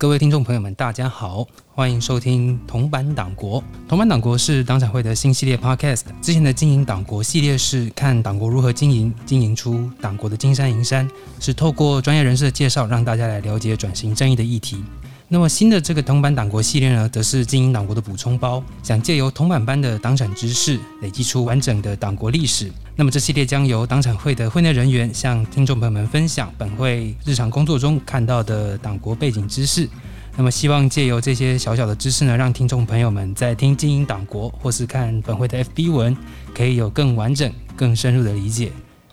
[0.00, 1.44] 各位听众朋友们，大家好，
[1.74, 3.60] 欢迎收听铜板党国。
[3.88, 6.02] 铜板党国是党产会的新系列 Podcast。
[6.22, 14.84] 之前的经营党国系列是看党国如何经营，经营出党国的金山银山，是透过专业人士的介绍，让大家来了解转型正义的议题。
[15.30, 22.72] 那么新的这个铜板党国系列呢，则是经营党国的补充包，想借由铜板般的党产知识，累积出完整的党国历史。
[22.96, 29.86] 那么这系列将由党产会的会内人员向听众朋友们分享本会日常工作中看到的党国背景知识。
[30.34, 36.16] 那么希望借由这些小小的知识呢，让听众朋友们在听经营党国或是看本会的 FB 文，
[36.54, 38.72] 可以有更完整、更深入的理解。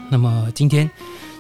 [0.10, 0.90] 那么今天。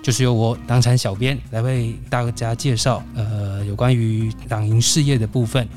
[0.05, 5.67] 就是由我党产小编来为大家介绍，呃，有关于党营事业的部分。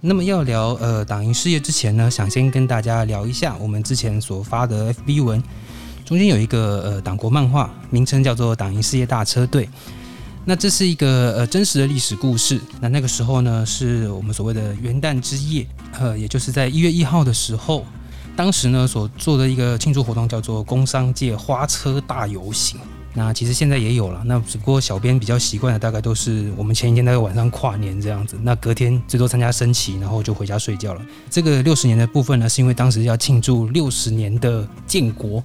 [0.00, 5.42] 那么要聊呃党营事业之前呢，想先跟大家聊一下我们之前所发的 FB 文，
[6.06, 9.66] 中间有一个呃党国漫画，名称叫做《党营事业大车队》。
[10.46, 12.58] 那这是一个呃真实的历史故事。
[12.80, 15.66] 那那个时候呢，是我们所谓的元旦之夜，
[15.98, 17.84] 呃，也就是在一月一号的时候。
[18.34, 22.78] 当时呢，所做的一个庆祝活动叫做“工商界花车大游行”。
[23.16, 28.36] 那其实现在也有了，那只不过小编比较习惯的，大概都是我们前一天那个晚上跨年这样子。
[28.42, 31.00] 那隔天最多参加升旗，然后就回家睡觉了。
[31.30, 35.42] 这个六十年的部分呢，是因为当时要庆祝六十年的建国，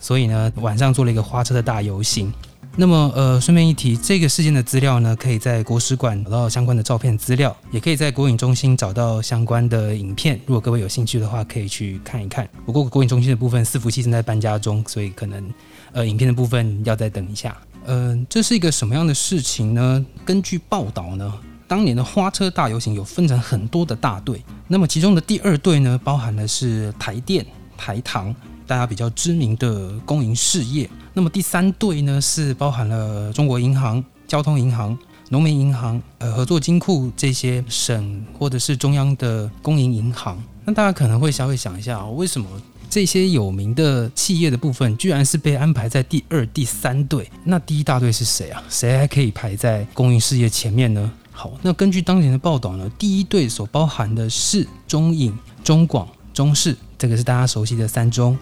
[0.00, 2.32] 所以呢晚上做了一个花车的大游行。
[2.76, 10.40] 那么，呃，顺便一提，这个事件的资料呢，可以在国史馆找到相关的照片资料，也可以在国影中心找到相关的影片。
[10.44, 12.48] 如果各位有兴趣的话，可以去看一看。
[12.66, 15.48] 不过，国影中心的部分伺服器正在搬家中，所以可能，
[15.92, 17.56] 呃，影片的部分要再等一下。
[17.86, 20.04] 嗯，这是一个什么样的事情呢？
[20.24, 21.32] 根据报道呢，
[21.68, 28.34] 当年的花车大游行有分成很多的大队，那么其中的第二队呢，包含的是台电、台糖。
[28.66, 34.96] 大家比较知名的公营事业，那么第三队呢是包含了中国银行、交通银行、
[35.28, 40.42] 农民银行、呃合作金库这些省或者是中央的公营银行。
[40.64, 42.48] 那大家可能会稍微想一下，为什么
[42.88, 47.30] 这些有名的企业的部分居然是被安排在第二、第三队？
[47.44, 48.62] 那第一大队是谁啊？
[48.70, 51.12] 谁还可以排在公营事业前面呢？
[51.30, 58.38] 好，那根据当年的报道呢，第一队所包含的是中影、中广、中视，这个是大家熟悉的三中。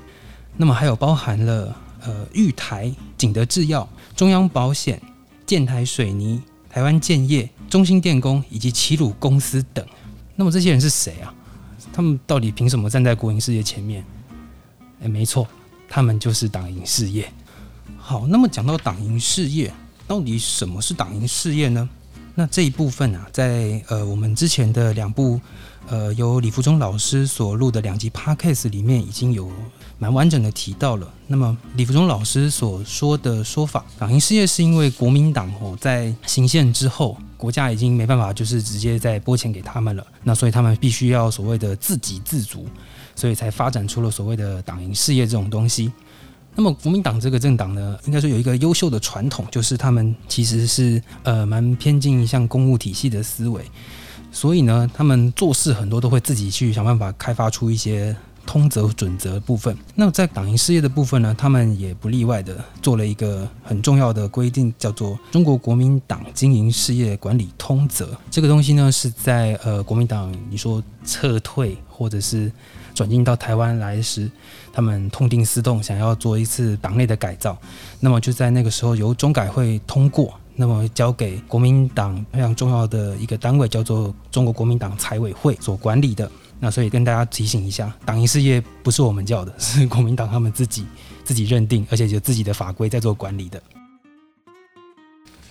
[0.56, 5.00] 那么还有包含了呃玉台、景德制药、中央保险、
[5.46, 9.84] 建台水泥、台湾建业、中兴电工以及齐鲁公司等。
[10.36, 11.32] 那么这些人是谁啊？
[11.92, 14.04] 他们到底凭什么站在国营事业前面？
[15.02, 15.46] 哎，没错，
[15.88, 17.30] 他们就是党营事业。
[17.98, 19.72] 好，那么讲到党营事业，
[20.06, 21.88] 到底什么是党营事业呢？
[22.34, 25.38] 那这一部分啊，在呃我们之前的两部
[25.88, 29.50] 呃由李福忠老师所录的两集 podcast 里面已经有。
[29.98, 31.08] 蛮完整的提到了。
[31.28, 42.66] 那么李福忠老师所说的说法，党营事业是因为国民党哦在行宪之后，国家已经没办法就是直接再拨钱给他们了，那所以他们必须要所谓的自给自足，
[43.14, 45.92] 所以才发展出了所谓的党营事业这种东西。
[46.56, 53.64] 那么国民党这个政党呢，应该说有一个优秀的传统，就是他们其实是呃蛮偏近向公务体系的思维，
[54.32, 58.16] 所以呢，他们做事很多都会自己去想办法开发出一些。
[58.44, 68.06] 通则准则部分，那么在党营事业的部分呢，他们也不例外的做了一个很重要的规定，叫做《中国国民党经营事业管理通则》。
[68.32, 72.50] 这个东西呢，是在呃国民党你说撤退或者是
[72.92, 74.28] 转进到台湾来时，
[74.72, 77.56] 他们痛定思痛，想要做一次党内的改造，
[78.00, 86.30] 那么就在那个时候由中改会通过，那么交给国民党非常重要的一个单位，叫做中国国民党财委会所管理的。
[86.60, 90.86] 那所以跟大家提醒一下，党营事业不是我们叫的，是国民党他们自己
[91.24, 93.60] 自己认定，而且有自己的法规在做管理的。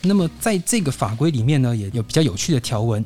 [0.01, 3.03] 那么在这个法规里面呢，也有比较有趣的条文。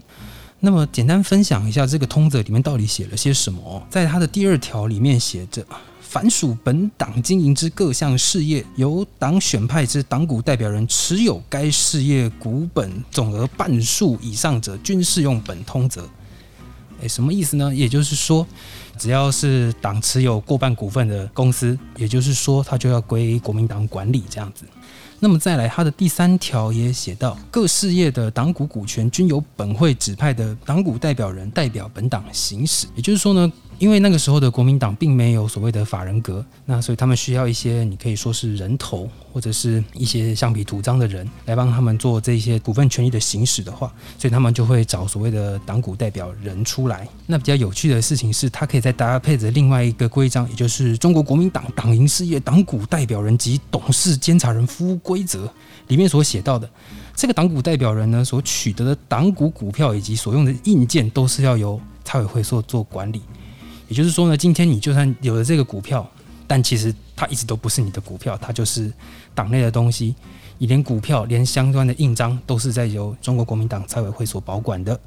[0.60, 3.86] 那么简单分享一下这个通则里面到底写了些什么。
[3.90, 5.66] 在它的第二条里面写着：
[6.16, 16.08] 凡属本党经营之各项事业，由党选派之党股代表人持有该事业股本总额半数以上者，均适用本通则。
[17.02, 17.76] 诶，什么意思呢？
[17.76, 18.48] 也就是说，
[18.98, 24.64] 只要是党持有过半股份的公司，也就是说，它就要归国民党管理这样子。
[25.20, 32.88] 那么再来，它的第三条也写到，各事业的党股股权均由本会指派的党股代表人代表本党行使。
[32.96, 33.52] 也就是说呢。
[33.78, 47.08] 因为那个时候的国民党并没有所谓的法人格，那所以他们需要一些你可以说是人头或者是一些橡皮图章的人来帮他们做这些股份权益的行使的话，所以他们就会找所谓的党股代表人出来。
[47.28, 55.46] 那比较有趣的事情是，他可以再搭配着另外一个规章，也就是《中国国民党党营事业党股代表人及董事监察人服务规则》
[55.88, 56.70] 里面所写到的。
[57.14, 63.22] 这个党股代表人呢所取得的党股股票以及所用的硬件，都是要由财委会所做管理。
[63.88, 66.10] 也就是说呢，今天你就算有了这个股票，
[66.48, 68.92] 但其实它一直都不是你的股票，它就是
[69.34, 70.16] 党内的东西。
[70.58, 74.98] 你连股票、连相关的印章都是在由中国国民党财委会所保管的。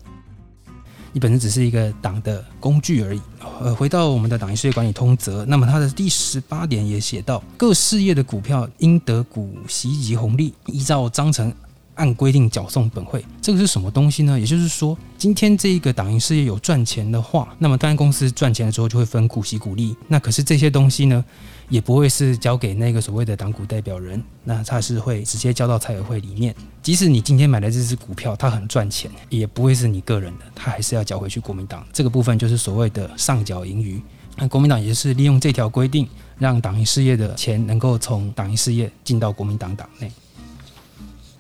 [1.11, 3.21] 你本身只是一个党的工具而已。
[3.61, 11.51] 呃，回到我们的党营事业管理通则，那么它的第十八点也写到，各事业的股票应得股息及红利，依照章程
[11.99, 13.23] 按规定缴送本会。
[13.43, 14.41] 这个是什么东西呢？
[14.41, 19.95] 也就是说，今天这一个党营事业有赚钱的话，那么当然公司赚钱的时候就会分股息股利。
[20.09, 21.25] 那可是这些东西呢？
[21.69, 26.55] 也不会是交给那个所谓的党股代表人，那他是会直接交到财委会里面。
[26.83, 31.87] 即使你今天买的这只股票，它很赚钱，也不会是你个人的，它还是要缴回去国民党。
[31.93, 34.01] 这个部分就是所谓的上缴盈余。
[34.37, 36.09] 那国民党也是利用这条规定，
[36.39, 40.11] 让党营事业的钱能够从党营事业进到国民党党内。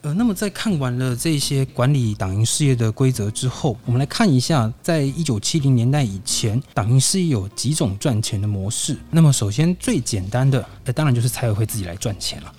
[0.08, 8.96] 呃，那么在看完了这些管理党营事业的规则之后，我们来看一下，在一九七零年代以前，党营事业有几种赚钱的模式。
[9.10, 12.50] 那么，首先最简单的，呃，当然就是财委会自己来赚钱了。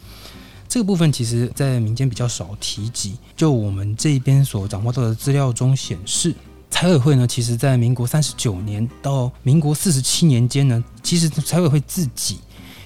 [0.67, 3.17] 这个部分其实在民间比较少提及。
[3.35, 6.35] 就我们这边所掌握到的资料中显示，
[6.69, 12.37] 财委会呢，其实在民国三十九年到民国四十七年间呢，其实财委会自己。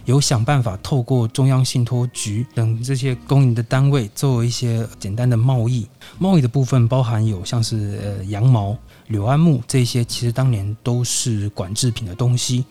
[0.06, 5.88] 有想办法透过中央信托局等这些公营的单位做一些简单的贸易。
[6.20, 8.78] 贸易的部分包含有像是呃羊毛、
[9.08, 12.66] 柳桉木这些，其实当年都是管制品的东西。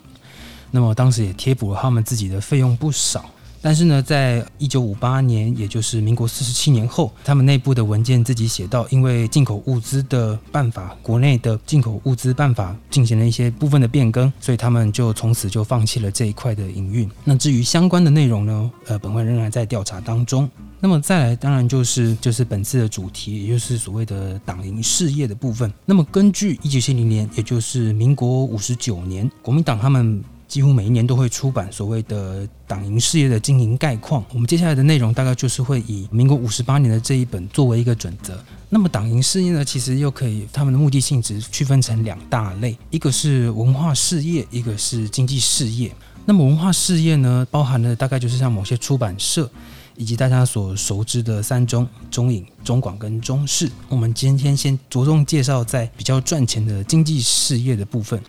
[0.71, 3.31] 那么当时也贴补了他们自己的费用不少。
[3.63, 17.09] 但是呢，在一九五八年，也就是民国四十七年后，他们内部的文件自己写到，因为进口物资的办法，国内的进口物资办法进行了一些部分的变更，所以他们就从此就放弃了这一块的营运。
[17.25, 20.51] 那至于相关的内容呢，呃，本会仍然在调查当中。
[20.81, 25.73] 那么再来，当然就是就是本次的主题，也就是所谓的党营事业的部分。
[25.87, 30.21] 那么根据一九七零年，也就是民国五十九年，国民党他们。
[30.53, 34.23] 几乎每一年都会出版所谓的党营事业的经营概况。
[34.35, 38.39] 我们接下来的内容大概就是会以民国五十八年的这一本作为一个准则。
[38.69, 45.91] 那么党营事业呢，其实又可以他们的目的性质区分成两大类，一个是文化事业，一个是经济事业。
[46.27, 49.51] 那么文化事业呢，包含了大概就是像某些出版社，
[49.97, 53.71] 以及大家所熟知的三中、中影、中广跟中视。
[53.89, 58.23] 我们今天先着重介绍在比较赚钱的经济事业的部分。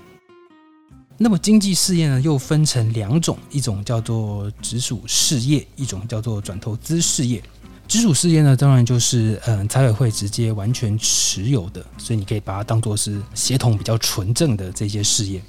[1.23, 7.41] 那么经济事业呢，又分成两种，一种叫做直属事业，一种叫做转投资事业。
[7.87, 15.41] 直属事业呢，当然就是嗯财委会直接完全持有的，所以你可以把它当做是协同比较纯正的这些事业。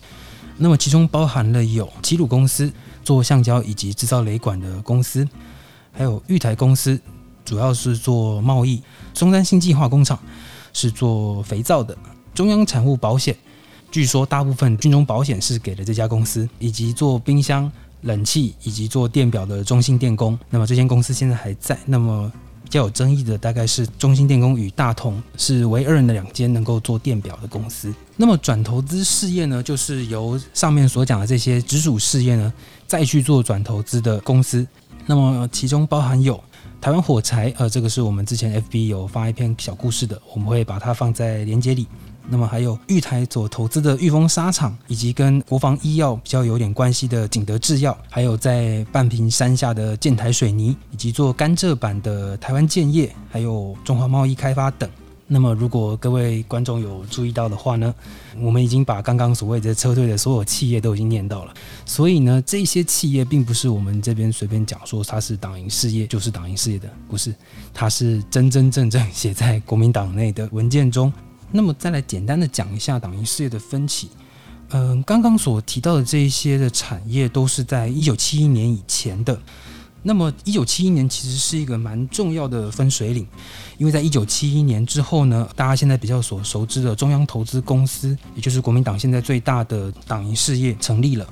[0.57, 2.73] 那么其中包含了有齐鲁公司
[3.03, 5.29] 做橡胶以及制造雷管的公司，
[5.91, 6.97] 还有玉台公司
[7.45, 8.81] 主要是做贸易，
[9.13, 10.17] 松山新计划工厂
[10.73, 11.99] 是做肥皂的，
[12.33, 13.37] 中央产物保险。
[13.95, 17.71] 据说大部分军中保险是给了这家公司，以及做冰箱、
[18.01, 20.37] 冷气以及做电表的中兴电工。
[20.51, 21.79] 那么这间公司现在还在。
[21.87, 22.29] 那么
[22.65, 27.95] 比较有争议的大概是中兴电工与大同是唯二的两间能够做电表的公司。
[28.17, 32.53] 那么转投资事业呢，就是由上面所讲的这些直属事业呢，
[32.89, 34.67] 再去做转投资的公司。
[35.07, 36.43] 那么其中包含有
[36.85, 41.87] 台湾火柴，呃，这个是我们之前 FB 有发一篇小故事的，我们会把它放在连接里。
[42.29, 54.87] 那么还有玉台所投资的玉峰沙场，以及跟国防医药比较有点关系的景德制药，还有在半屏山下的建台水泥，以及做甘蔗板的台湾建业，还有中华贸易开发等。
[55.35, 57.93] 那么如果各位观众有注意到的话呢，
[58.39, 61.53] 我们已经把刚刚所谓的车队的所有企业都已经念到了。
[61.85, 67.35] 所以呢，这些企业并不是我们这边随便讲说它是党营事业就是党营事业的，不是，
[67.73, 71.13] 它是真真正正写在国民党内的文件中。
[71.51, 74.11] 那么再来简单的讲一下党营事业的分歧。
[74.69, 79.37] 嗯，刚刚所提到的这一些的产业都是在一九七一年以前的。
[80.07, 83.27] 那么一九七一年其实是一个蛮重要的分水岭，
[83.79, 91.27] 因为在一九七一年之后呢，大家现在比较所熟知的中央投资公司，也就是国民党现在最大的党营事业成立了。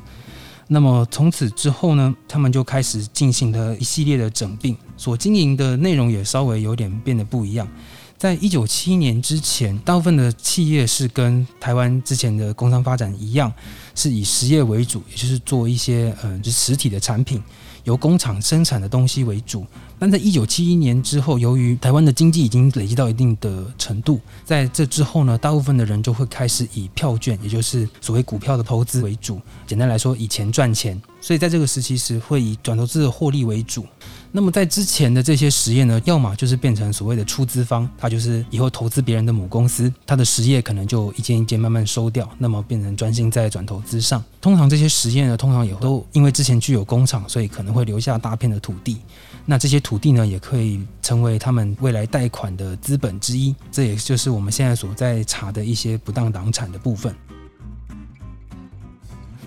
[0.68, 7.68] 那么从此之后呢，他们就开始进行了一系列的整并，所经营的内容也稍微有点变得不一样。
[8.16, 13.52] 在一九七一年之前，大部分的企业是跟台湾之前的工商发展一样，
[13.94, 17.42] 是以实业为主，也就是做一些呃，就实体的产品，
[17.84, 19.66] 由工厂生产的东西为主。
[19.98, 29.40] 但在一九七一年之后，由于台湾的经济已经累积到一定的程度，在这之后呢，大部分的人就会开始以票券，也就是所谓股票的投资为主。
[29.66, 31.00] 简单来说，以钱赚钱。
[31.20, 33.86] 所以在这个时期时，会以转投资的获利为主。
[34.34, 44.24] 那么在之前的这些实业呢，要么就是变成所谓的出资方，他就是以后投资别人的母公司，他的实业可能就一件一件慢慢收掉，那么变成专心在转投资上。
[44.40, 49.02] 通常这些实业呢，通常也都因为之前具有工厂，所以可能会留下大片的土地。
[49.44, 53.54] 那这些土地呢，也可以成为他们未来贷款的资本之一。
[53.70, 57.14] 这也就是我们现在所在查的一些不当党产的部分。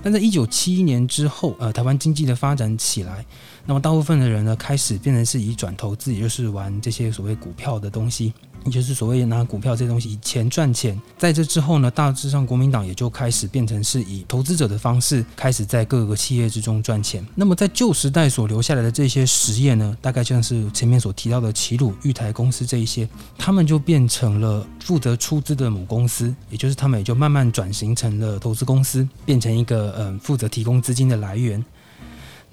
[0.03, 3.25] 但在一九七一年之后，呃，台湾经济的发展起来，
[3.65, 8.33] 那么大部分的人呢，开始变成是以转投资，也就是玩这些所谓股票的东西。
[8.63, 17.23] 也就是所谓拿股票这东西以钱赚钱，在这之后呢，大致上国民党也就开始变成是以投资者的方式开始在各个企业之中赚钱。
[17.35, 23.07] 那么在旧时代所留下来的这些实业呢，大概像是前面所提到的齐鲁、玉台公司这一些，
[23.37, 31.63] 他们就变成了负责出资的母公司，也就是他们也就慢慢转型成了投资公司，变成一个嗯负责提供资金的来源。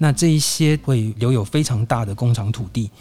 [0.03, 2.91] 那这一些会留有非常大的工厂土地。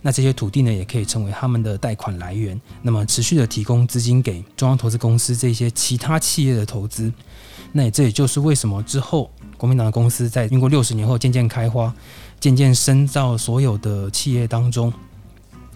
[0.00, 7.12] 那这些土地呢，也可以成为他们的贷款来源，那么持续的提供资金给中央投资公司这些其他企业的投资。
[7.72, 11.92] 那这也就是为什么之后国民党的公司在经过六十年后渐渐开花，
[12.38, 14.92] 渐渐深造所有的企业当中，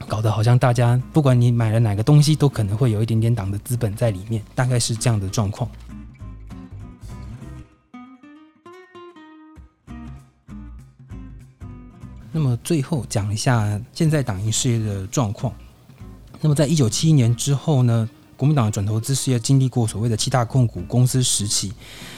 [0.06, 5.68] 搞得好像大家不管你买了哪个东西，都可能会有一点点党的资本在里面，大概是这样的状况。
[12.36, 15.50] 那么最后讲一下现在党营事业的状况。
[16.42, 21.72] 那么在一九七一年之后呢，国民党转投资事业经历过所谓的七大控股公司时期。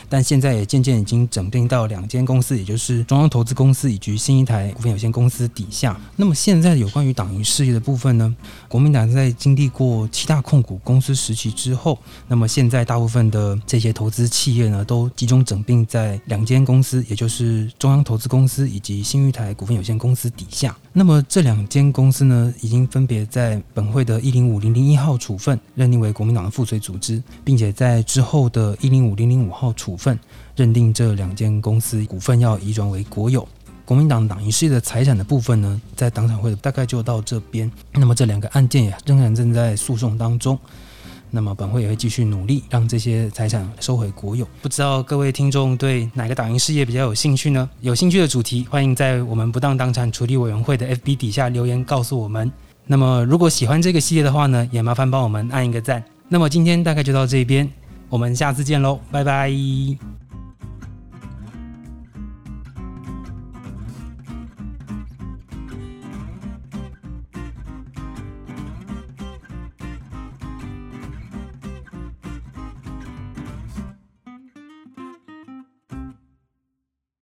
[0.08, 5.98] 但现在也渐渐已经整并到两间公司，也就是中央投资公司以及新一台股份有限公司底下。
[6.16, 8.34] 那么现在有关于党营事业的部分呢？
[8.68, 20.76] 国民党在经历过七大控股公司时期之后，那么现在大部分的这些投资企业呢，都集中整并在两间公司，也就是中央投资公司以及新一台股份有限公司底下。
[20.92, 30.19] 那么这两间公司呢，已经分别在本会的一零五零零一号处分认定为国民党的附随组织，并且在之后的一零五零零五号处份
[30.57, 33.47] 认定这两间公司股份要移转为国有。
[33.85, 37.71] 国民党党营事业的财产的部分呢，在党产会大概就到这边。
[37.93, 40.59] 那么这两个案件也仍然正在诉讼当中。
[41.31, 44.49] 那么本会也会继续努力，让这些财产收回国有。
[44.62, 47.69] 不知道各位听众对哪个党营事业比较有兴趣呢？
[47.83, 52.50] 有兴趣的主题，欢迎在我们不当党产处理委员会的 FB 底下留言告诉我们。
[52.87, 56.02] 那么如果喜欢这个系列的话呢，也麻烦帮我们按一个赞。
[56.28, 57.71] 那么今天大概就到这边，
[58.08, 59.50] 我们下次见喽，拜拜。